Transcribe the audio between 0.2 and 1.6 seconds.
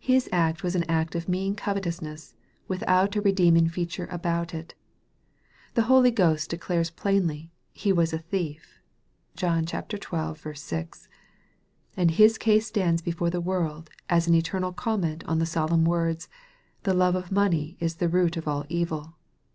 act was an act of mean